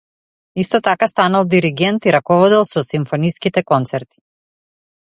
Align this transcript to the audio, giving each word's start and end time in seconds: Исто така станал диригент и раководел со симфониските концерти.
Исто 0.61 0.79
така 0.87 1.07
станал 1.11 1.45
диригент 1.45 2.05
и 2.05 2.15
раководел 2.17 2.65
со 2.71 2.83
симфониските 2.83 3.61
концерти. 3.63 4.17